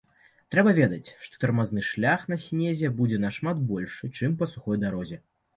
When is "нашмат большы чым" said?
3.27-4.31